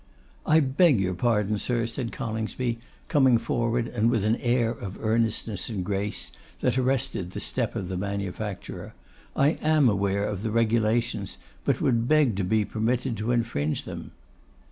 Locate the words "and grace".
5.69-6.31